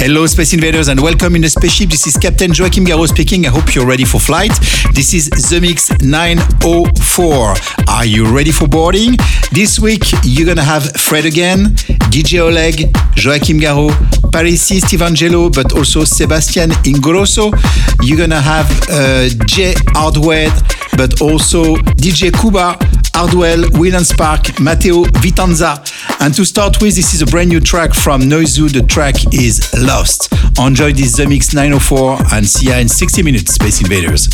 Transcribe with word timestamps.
Hello, 0.00 0.24
Space 0.26 0.52
Invaders, 0.52 0.86
and 0.86 1.00
welcome 1.00 1.34
in 1.34 1.42
the 1.42 1.48
spaceship. 1.48 1.90
This 1.90 2.06
is 2.06 2.16
Captain 2.16 2.52
Joachim 2.52 2.84
Garraud 2.84 3.08
speaking. 3.08 3.44
I 3.46 3.48
hope 3.48 3.74
you're 3.74 3.84
ready 3.84 4.04
for 4.04 4.20
flight. 4.20 4.52
This 4.94 5.12
is 5.12 5.28
The 5.28 5.58
Mix 5.60 5.90
904. 6.00 7.54
Are 7.88 8.06
you 8.06 8.24
ready 8.32 8.52
for 8.52 8.68
boarding? 8.68 9.16
This 9.50 9.80
week, 9.80 10.04
you're 10.22 10.46
gonna 10.46 10.62
have 10.62 10.92
Fred 10.92 11.24
again, 11.24 11.74
DJ 12.14 12.38
Oleg, 12.38 12.94
Joachim 13.16 13.58
Garraud, 13.58 13.90
Parisi 14.30 14.78
Stevangelo, 14.78 15.52
but 15.52 15.72
also 15.76 16.04
Sebastian 16.04 16.70
Ingrosso. 16.86 17.50
You're 18.00 18.18
gonna 18.18 18.40
have 18.40 18.70
uh, 18.88 19.28
Jay 19.46 19.74
Hardware, 19.88 20.50
but 20.96 21.20
also 21.20 21.74
DJ 21.98 22.32
Kuba, 22.40 22.78
Hardwell, 23.18 23.64
William 23.72 24.04
Spark, 24.04 24.60
Matteo 24.60 25.02
Vitanza. 25.22 25.82
And 26.20 26.32
to 26.34 26.44
start 26.44 26.80
with, 26.80 26.94
this 26.94 27.14
is 27.14 27.22
a 27.22 27.26
brand 27.26 27.48
new 27.48 27.58
track 27.60 27.94
from 27.94 28.22
Noizu. 28.22 28.72
The 28.72 28.82
track 28.82 29.16
is 29.34 29.72
Lost. 29.88 30.28
Enjoy 30.58 30.92
this 30.92 31.16
The 31.16 31.26
Mix 31.26 31.54
904 31.54 32.18
and 32.34 32.46
see 32.46 32.66
you 32.66 32.74
in 32.74 32.88
60 32.88 33.22
minutes, 33.22 33.54
Space 33.54 33.80
Invaders. 33.80 34.28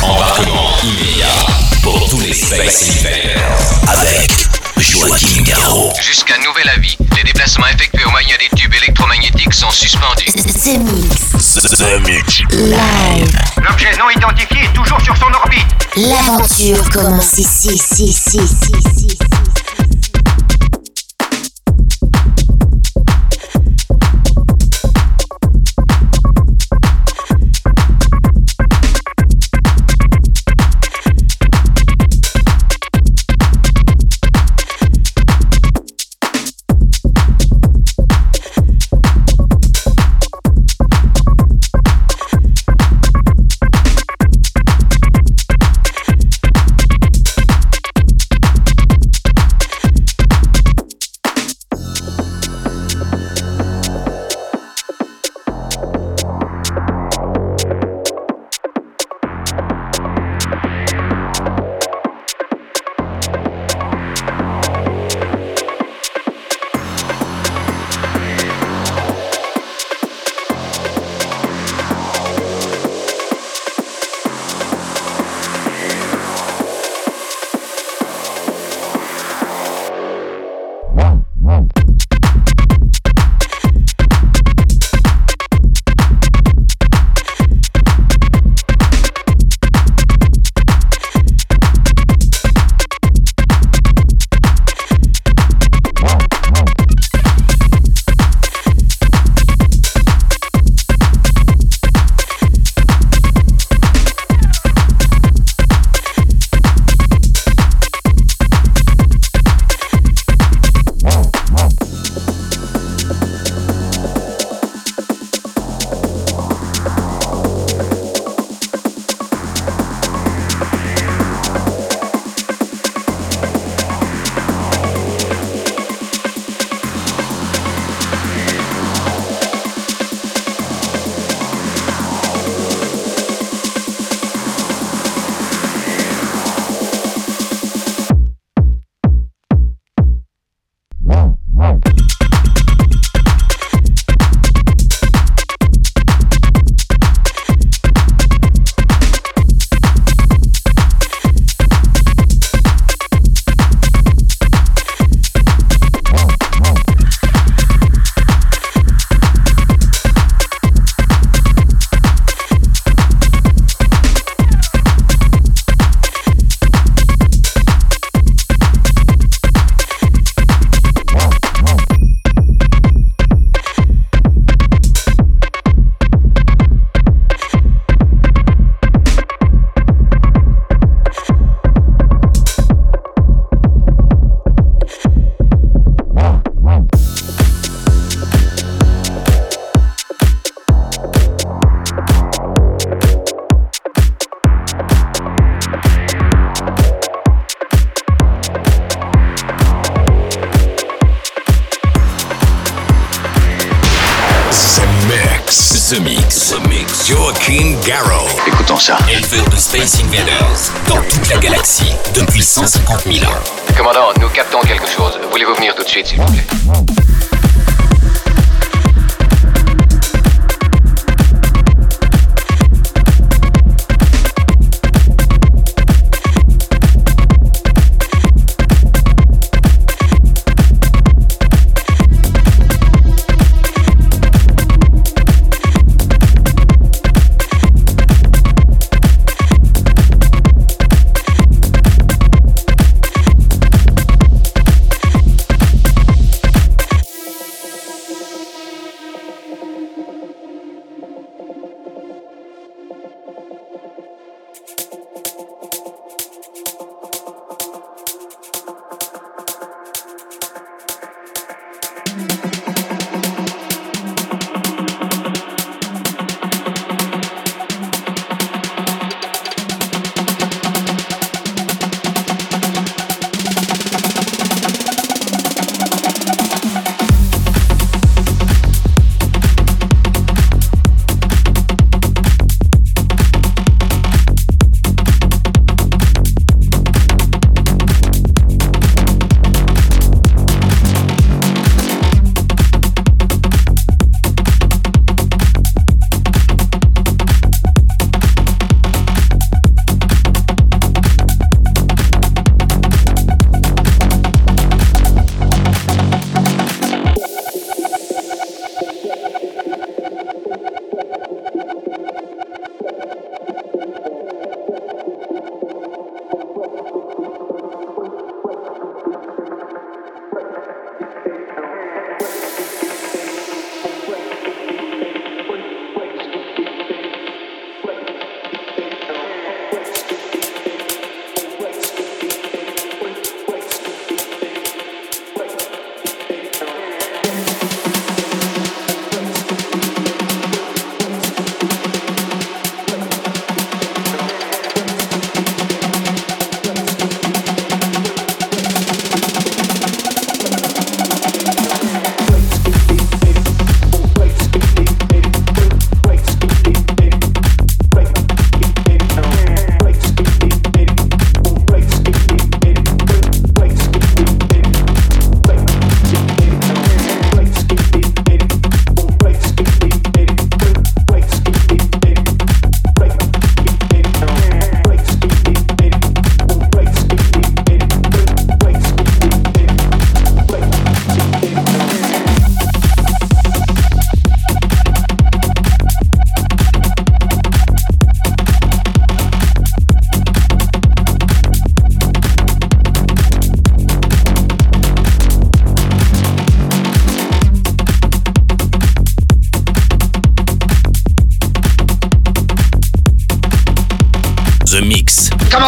Embarquement 0.00 0.70
immédiat 0.84 1.34
pour 1.82 2.08
tous 2.08 2.20
les 2.20 2.32
Space 2.32 3.00
Invaders. 3.00 3.90
Avec 3.90 4.30
Joachim 4.78 5.42
Garraud. 5.42 5.92
Jusqu'à 6.00 6.34
nouvel 6.46 6.68
avis, 6.76 6.96
les 7.16 7.24
déplacements 7.24 7.66
effectués 7.74 8.04
au 8.06 8.10
moyen 8.10 8.36
des 8.38 8.56
tubes 8.56 8.72
électromagnétiques 8.72 9.52
sont 9.52 9.70
suspendus. 9.72 10.30
The 10.32 10.78
Mix. 10.78 11.54
The 11.54 12.00
Mix. 12.06 12.42
Live. 12.52 13.38
L'objet 13.68 13.96
non 13.98 14.10
identifié 14.16 14.62
est 14.62 14.72
toujours 14.74 15.00
sur 15.00 15.16
son 15.16 15.26
orbite. 15.26 15.88
L'aventure 15.96 16.88
commence 16.90 17.36
ici, 17.38 17.70
ici, 17.74 18.04
ici, 18.04 18.38
ici, 18.38 18.72
ici. 18.78 19.18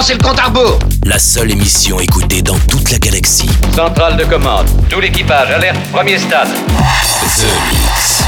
C'est 0.03 0.15
le 0.15 0.23
compte 0.23 0.39
à 0.39 0.53
La 1.05 1.19
seule 1.19 1.51
émission 1.51 2.01
écoutée 2.01 2.43
dans 2.43 2.59
toute 2.71 2.91
la 2.91 2.99
galaxie. 2.99 3.49
Centrale 3.75 4.17
de 4.17 4.25
commande. 4.25 4.67
Tout 4.91 5.01
l'équipage, 5.01 5.51
alerte, 5.51 5.79
premier 5.93 6.19
stade. 6.19 6.49
The 6.49 7.47
Mix. 7.71 8.26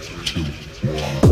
two, 0.00 0.42
one. 0.88 1.29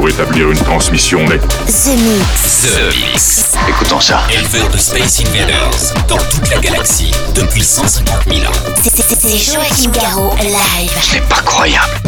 Pour 0.00 0.08
établir 0.08 0.50
une 0.50 0.56
transmission 0.56 1.22
nette. 1.28 1.46
The 1.66 1.88
Mix. 1.88 2.62
The 2.62 2.96
Mix. 2.96 3.52
Écoutons 3.68 4.00
ça. 4.00 4.22
Éleveur 4.32 4.70
de 4.70 4.78
Space 4.78 5.20
Invaders 5.20 5.94
dans 6.08 6.16
toute 6.16 6.48
la 6.48 6.58
galaxie 6.58 7.10
depuis 7.34 7.62
150 7.62 8.08
000 8.26 8.46
ans. 8.46 8.52
C'est 8.82 9.36
Joachim 9.36 9.90
Garraud, 9.90 10.34
live. 10.40 10.90
C'est 11.02 11.28
pas 11.28 11.42
croyable. 11.42 12.00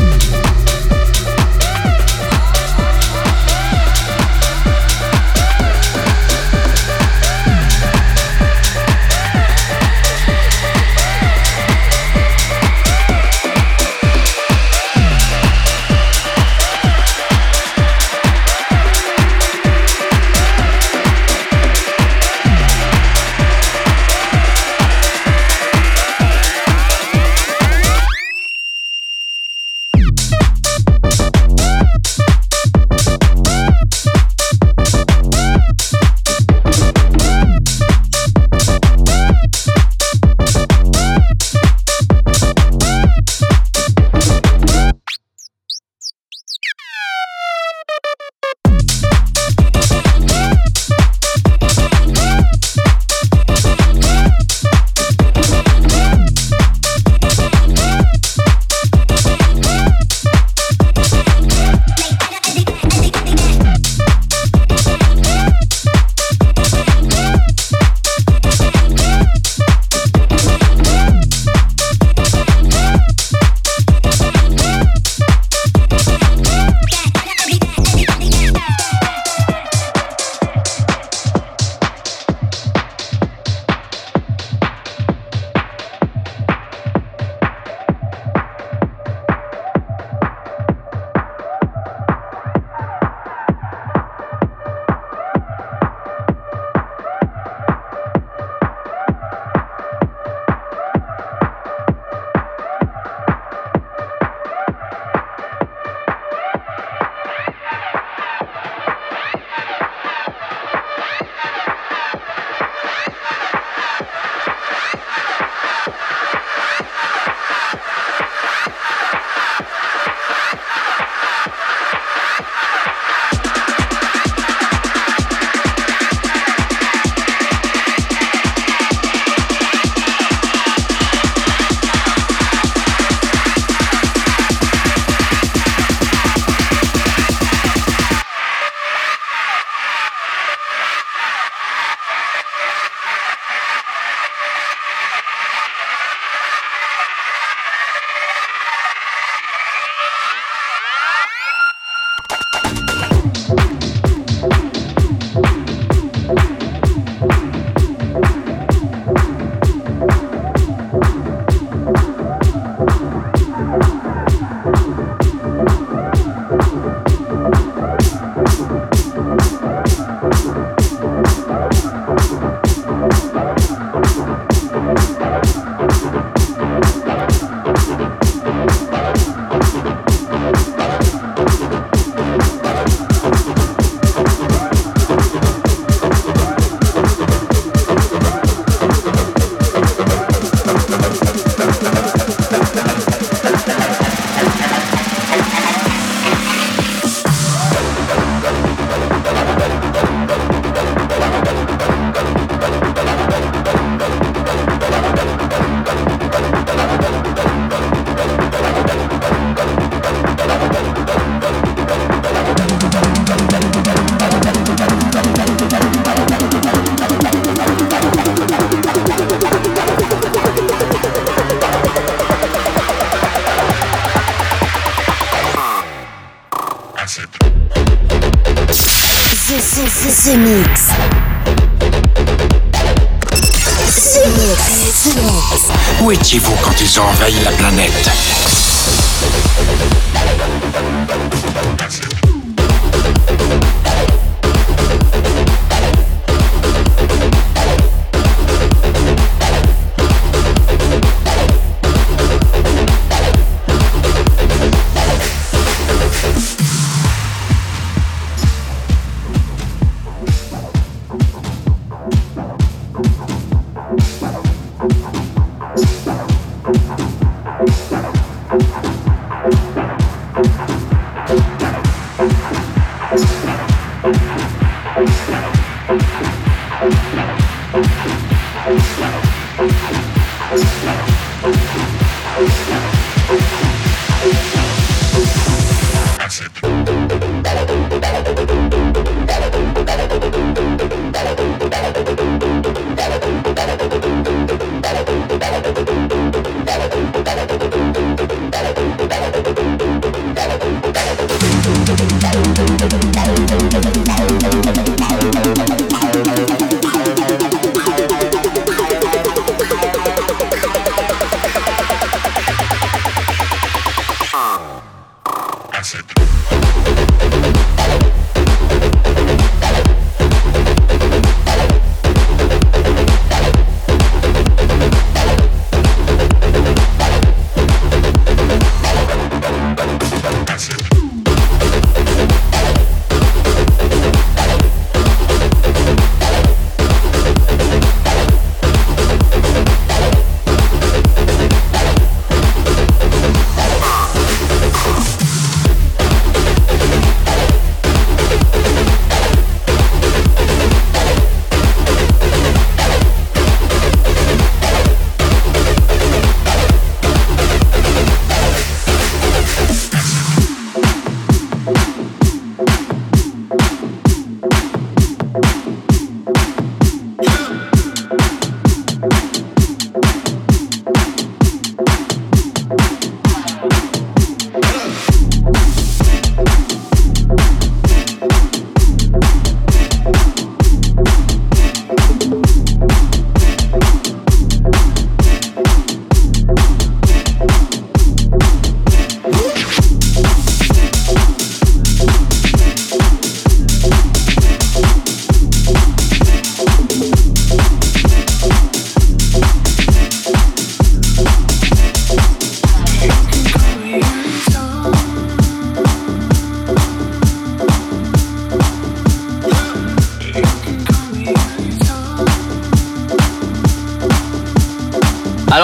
Vous 236.94 237.31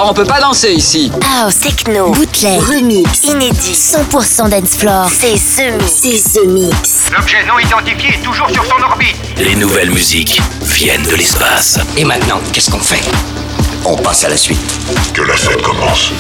on 0.08 0.14
peut 0.14 0.24
pas 0.24 0.40
danser 0.40 0.72
ici. 0.72 1.12
House, 1.38 1.58
techno, 1.58 2.10
bootleg, 2.12 2.60
remix, 2.62 3.24
inédit, 3.24 3.74
100% 3.74 4.48
dance 4.48 4.76
floor. 4.76 5.08
C'est 5.10 5.70
Mix. 5.72 6.22
C'est 6.32 6.46
Mix. 6.46 7.10
L'objet 7.14 7.44
non 7.46 7.58
identifié 7.58 8.14
est 8.14 8.22
toujours 8.22 8.48
sur 8.48 8.64
son 8.64 8.82
orbite. 8.82 9.16
Les 9.36 9.54
nouvelles 9.54 9.90
musiques 9.90 10.40
viennent 10.62 11.02
de 11.02 11.14
l'espace. 11.14 11.78
Et 11.96 12.04
maintenant, 12.04 12.40
qu'est-ce 12.52 12.70
qu'on 12.70 12.80
fait? 12.80 13.02
On 13.84 13.96
passe 13.96 14.24
à 14.24 14.30
la 14.30 14.36
suite. 14.36 14.58
Que 15.12 15.22
la 15.22 15.36
fête 15.36 15.60
commence. 15.60 16.12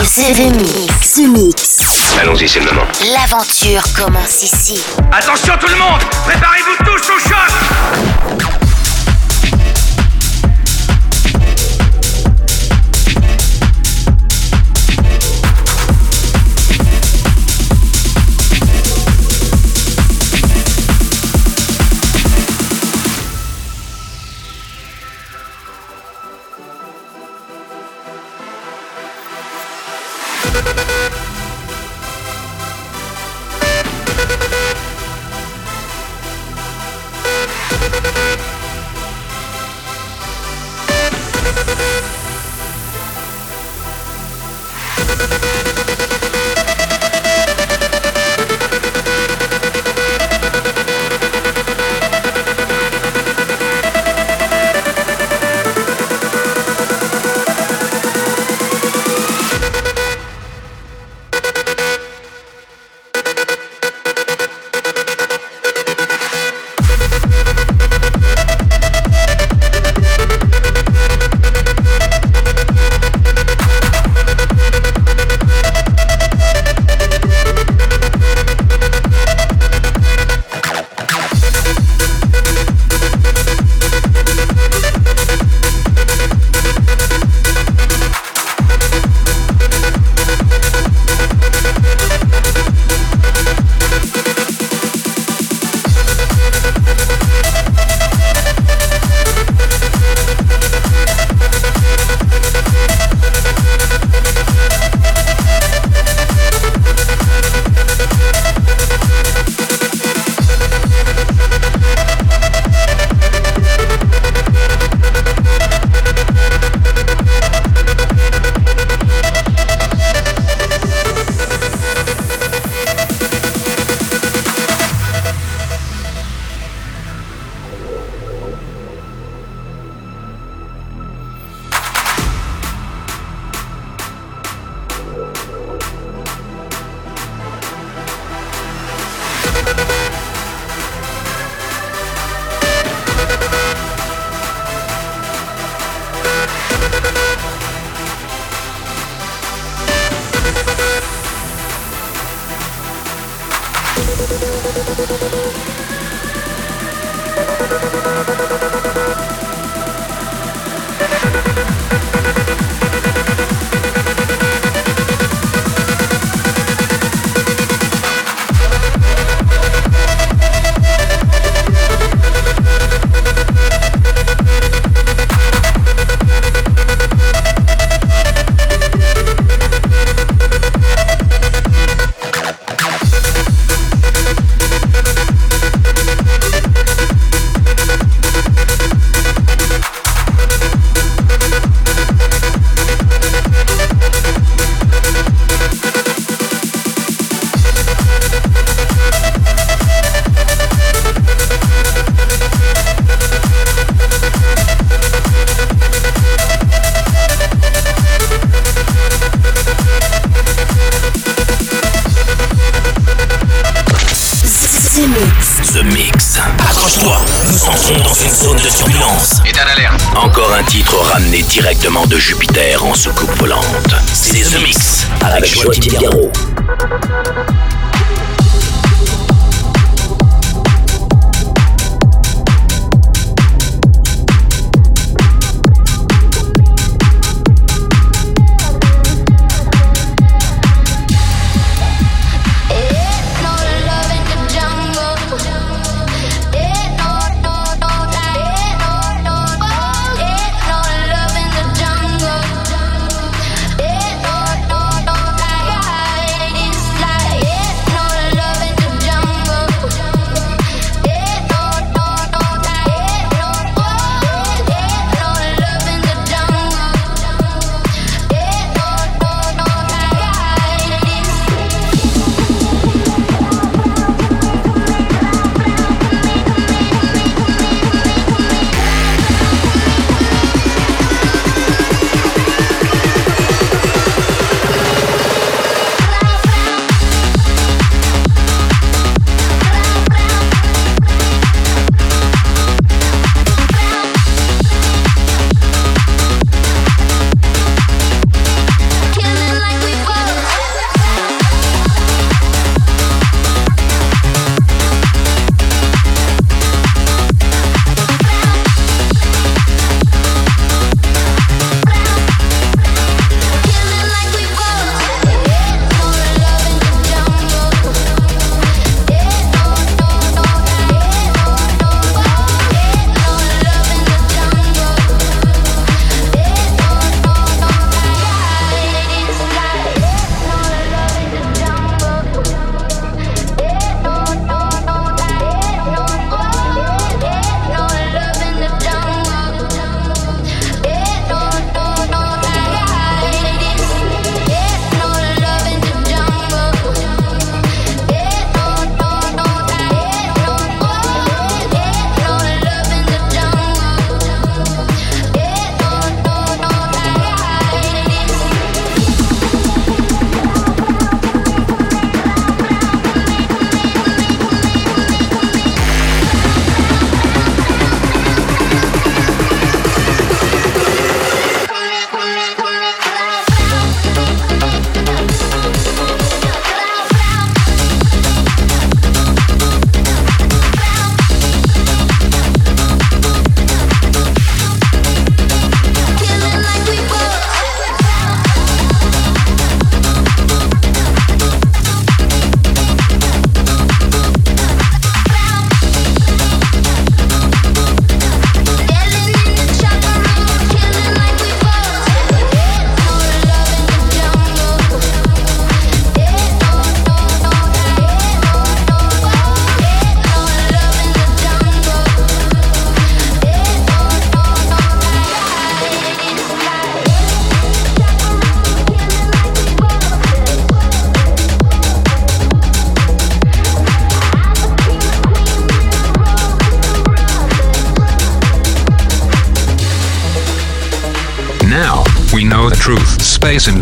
Mix. 0.00 1.12
The 1.12 1.28
Mix. 1.28 2.16
Allons-y, 2.22 2.48
c'est 2.48 2.60
le 2.60 2.64
moment. 2.64 2.86
L'aventure 3.12 3.82
commence 3.94 4.42
ici. 4.42 4.80
Attention 5.12 5.52
tout 5.60 5.68
le 5.68 5.76
monde 5.76 6.00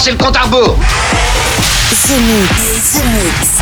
Commencez 0.00 0.10
le 0.12 0.16
compte 0.16 0.36
à 0.36 0.42
rebours 0.42 0.78
The 2.06 2.18
Mix, 2.20 2.92
The 2.92 3.04
Mix. 3.04 3.60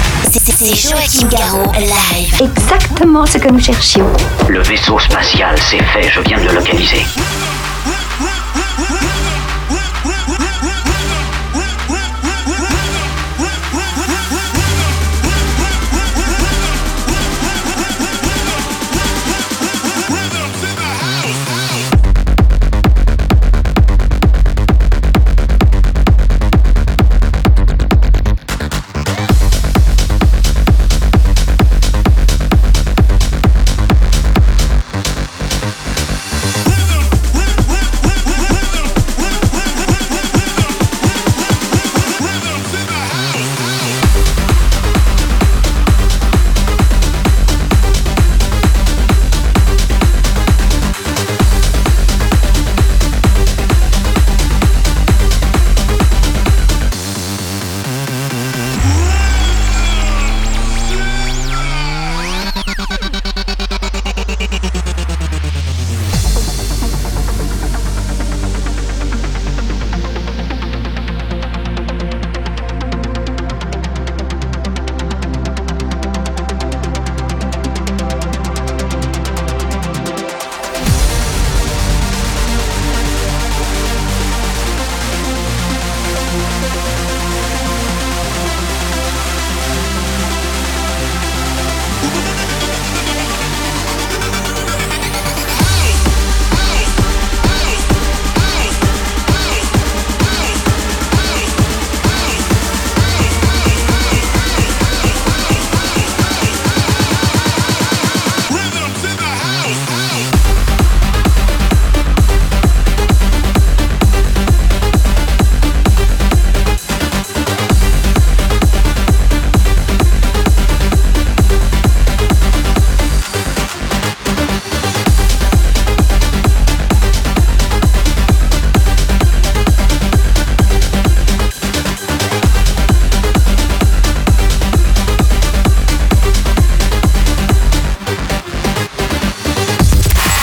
C'est 0.56 0.88
Joachim 0.88 1.28
Garraud, 1.28 1.72
live. 1.72 2.34
Exactement 2.40 3.26
ce 3.26 3.38
que 3.38 3.48
nous 3.48 3.60
cherchions. 3.60 4.06
Le 4.48 4.62
vaisseau 4.62 4.98
spatial, 4.98 5.56
c'est 5.58 5.82
fait, 5.82 6.08
je 6.08 6.20
viens 6.20 6.38
de 6.38 6.48
le 6.48 6.54
localiser. 6.54 7.04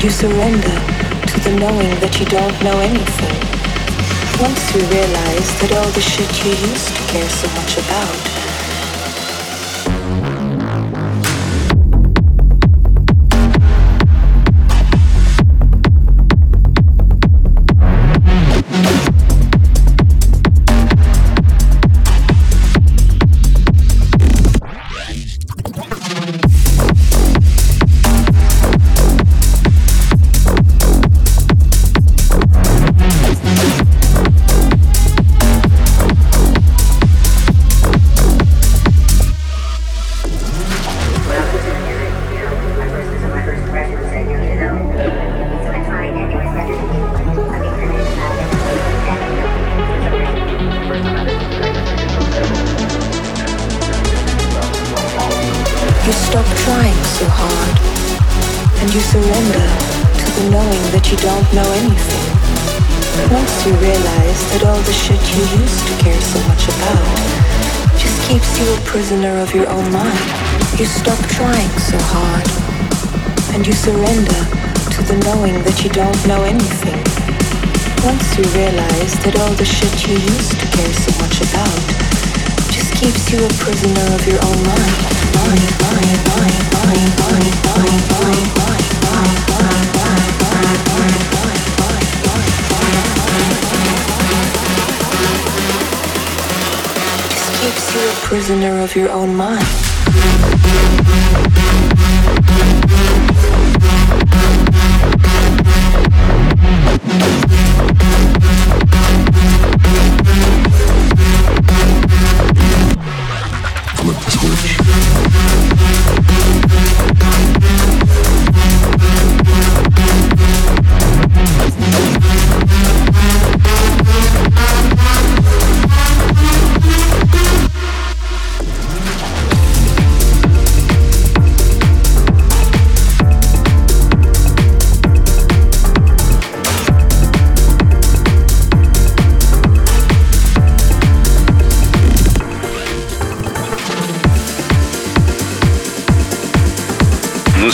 And 0.00 0.04
you 0.04 0.10
surrender 0.10 0.80
to 1.26 1.40
the 1.40 1.56
knowing 1.60 1.90
that 2.00 2.18
you 2.18 2.26
don't 2.26 2.56
know 2.62 2.78
anything. 2.80 3.40
Once 4.40 4.74
you 4.74 4.80
realize 4.88 5.60
that 5.60 5.72
all 5.76 5.90
the 5.92 6.00
shit 6.00 6.44
you 6.44 6.52
used 6.70 6.88
to 6.96 7.02
care 7.12 7.28
so 7.28 7.46
much 7.48 7.76
about 7.76 8.29
you 80.10 80.18
used 80.18 80.58
to 80.58 80.66
care 80.66 80.92
so 80.92 81.22
much 81.22 81.40
about 81.40 81.78
just 82.74 82.92
keeps 82.94 83.30
you 83.30 83.38
a 83.44 83.48
prisoner 83.62 84.12
of 84.12 84.26
your 84.26 84.42
own 84.44 84.62
mind. 84.66 84.96
Mind, 85.38 85.70
mind, 85.86 86.18
mind, 86.26 86.66
mind, 86.74 87.14
mind, 87.22 87.54
mind, 87.62 88.02
mind, 88.10 88.10
mind, 88.10 88.50
mind, 88.50 89.30
mind, 89.38 89.38
mind, 89.54 90.30
mind, 90.42 90.82
mind, 90.90 91.22
mind. 91.38 92.00
Just 97.30 97.50
keeps 97.60 97.86
you 97.94 98.02
a 98.02 98.14
prisoner 98.26 98.80
of 98.82 98.96
your 98.96 99.10
own 99.10 99.36
mind. 99.36 101.09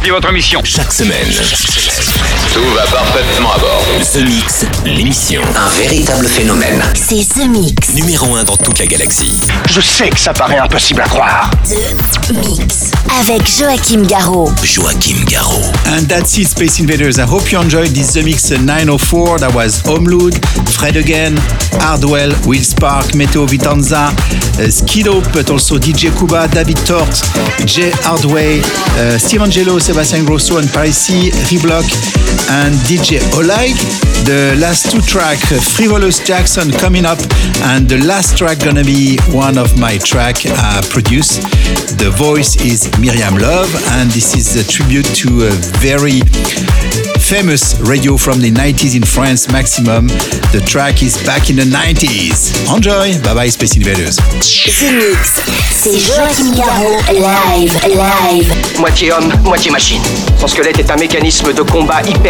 Rempli 0.00 0.10
votre 0.10 0.32
mission. 0.32 0.62
Chaque 0.64 0.92
semaine. 0.92 1.89
Tout 2.52 2.64
va 2.74 2.82
parfaitement 2.82 3.52
à 3.52 3.58
bord. 3.58 3.84
The 4.12 4.24
Mix, 4.24 4.66
l'émission. 4.84 5.40
Un 5.56 5.68
véritable 5.80 6.26
phénomène. 6.26 6.82
C'est 6.94 7.28
The 7.28 7.46
Mix. 7.48 7.94
Numéro 7.94 8.34
1 8.34 8.44
dans 8.44 8.56
toute 8.56 8.78
la 8.78 8.86
galaxie. 8.86 9.40
Je 9.68 9.80
sais 9.80 10.10
que 10.10 10.18
ça 10.18 10.32
paraît 10.32 10.58
impossible 10.58 11.00
à 11.02 11.08
croire. 11.08 11.50
The 11.68 12.32
Mix. 12.32 12.90
Avec 13.20 13.42
Joachim 13.48 14.02
Garraud. 14.02 14.50
Joachim 14.64 15.24
Garraud. 15.26 15.62
And 15.86 16.06
that's 16.08 16.36
it, 16.38 16.48
Space 16.48 16.80
Invaders. 16.80 17.18
I 17.18 17.22
hope 17.22 17.50
you 17.52 17.60
enjoyed 17.60 17.94
this 17.94 18.12
The 18.12 18.24
Mix 18.24 18.50
904. 18.50 19.38
That 19.38 19.54
was 19.54 19.82
Homelood, 19.84 20.34
Fred 20.70 20.96
Again, 20.96 21.36
Hardwell, 21.80 22.32
Will 22.46 22.62
Spark, 22.64 23.06
Meteo 23.14 23.46
Vitanza, 23.46 24.08
uh, 24.08 24.68
Skido, 24.70 25.20
but 25.32 25.50
also 25.50 25.78
DJ 25.78 26.10
Kuba, 26.18 26.48
David 26.48 26.78
Tort, 26.84 27.10
Jay 27.64 27.90
Hardway, 28.02 28.60
uh, 28.60 29.18
Steve 29.18 29.42
Angelo, 29.42 29.78
Sebastian 29.78 30.24
Grosso, 30.24 30.58
and 30.58 30.68
Parisi, 30.68 31.30
Reblock, 31.50 31.86
and 32.48 32.74
DJ 32.88 33.20
Oleg. 33.36 33.76
The 34.24 34.56
last 34.60 34.90
two 34.90 35.00
track, 35.00 35.38
Frivolous 35.38 36.18
Jackson 36.18 36.70
coming 36.72 37.04
up, 37.04 37.18
and 37.72 37.88
the 37.88 37.98
last 38.06 38.36
track 38.38 38.60
gonna 38.60 38.84
be 38.84 39.18
one 39.30 39.58
of 39.58 39.78
my 39.78 39.98
track 39.98 40.36
uh, 40.46 40.82
produced. 40.90 41.42
The 41.98 42.10
voice 42.16 42.56
is 42.64 42.90
Miriam 42.98 43.36
Love, 43.36 43.74
and 43.98 44.10
this 44.10 44.34
is 44.34 44.56
a 44.56 44.64
tribute 44.68 45.06
to 45.22 45.46
a 45.46 45.50
very 45.80 46.20
famous 47.20 47.78
radio 47.80 48.16
from 48.16 48.40
the 48.40 48.50
90s 48.50 48.96
in 48.96 49.02
France, 49.02 49.50
Maximum. 49.52 50.08
The 50.52 50.62
track 50.66 51.02
is 51.02 51.16
back 51.24 51.48
in 51.50 51.56
the 51.56 51.62
90s. 51.62 52.74
Enjoy, 52.74 53.18
bye 53.22 53.34
bye, 53.34 53.48
Space 53.48 53.76
Invaders. 53.76 54.16
The 54.16 54.92
Mix, 54.92 55.40
c'est 55.70 55.98
Joachim 55.98 56.54
Garraud, 56.56 56.98
live, 57.12 57.72
live. 57.86 58.52
Moitié 58.80 59.12
homme, 59.12 59.32
moitié 59.44 59.70
machine. 59.70 60.02
Son 60.38 60.46
squelette 60.48 60.78
est 60.78 60.90
un 60.90 60.96
mécanisme 60.96 61.52
de 61.52 61.62
combat 61.62 62.02
hyper 62.02 62.29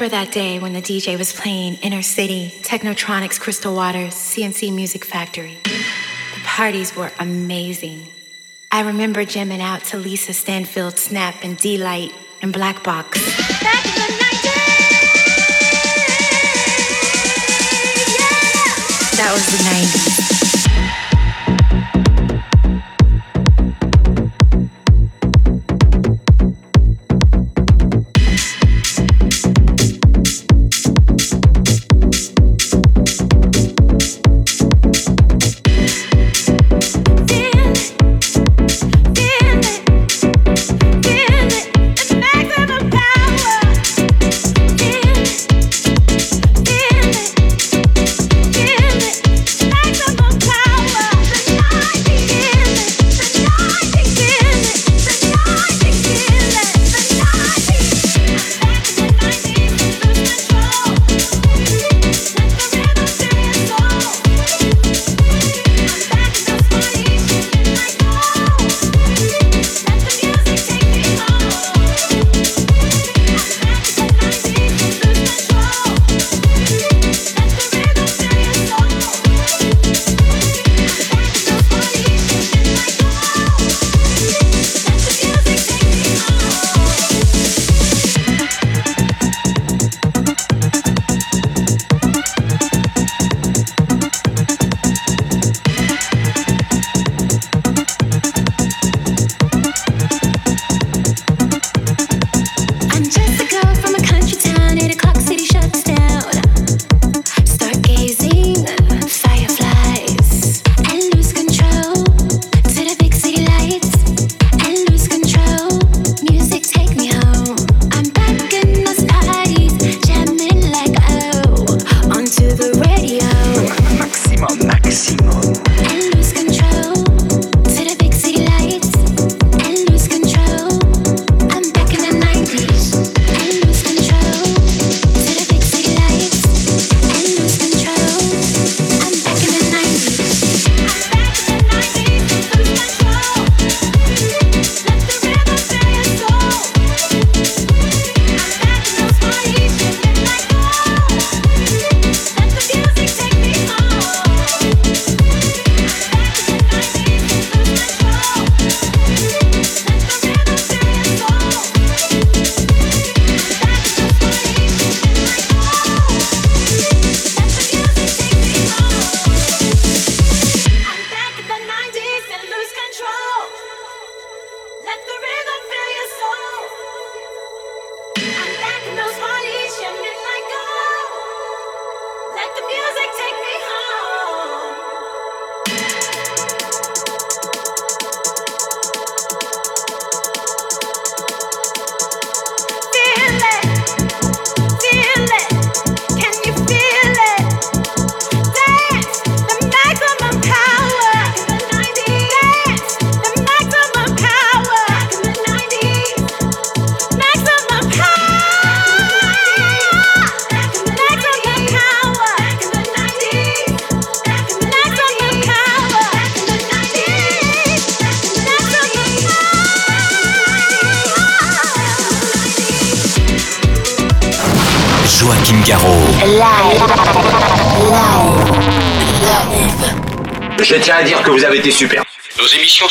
Remember 0.00 0.16
that 0.16 0.32
day 0.32 0.58
when 0.58 0.72
the 0.72 0.80
DJ 0.80 1.18
was 1.18 1.30
playing 1.30 1.74
Inner 1.82 2.00
City, 2.00 2.54
Technotronics, 2.62 3.38
Crystal 3.38 3.74
Waters, 3.74 4.14
CNC 4.14 4.74
Music 4.74 5.04
Factory. 5.04 5.58
The 5.62 6.40
parties 6.42 6.96
were 6.96 7.12
amazing. 7.18 8.06
I 8.72 8.80
remember 8.80 9.26
jamming 9.26 9.60
out 9.60 9.84
to 9.86 9.98
Lisa 9.98 10.32
Stanfield, 10.32 10.96
Snap, 10.98 11.34
and 11.42 11.58
D-Light, 11.58 12.14
and 12.40 12.50
Black 12.50 12.82
Box. 12.82 13.20
That 19.18 19.30
was 19.34 19.44
the 19.44 19.58
90s. 19.68 20.09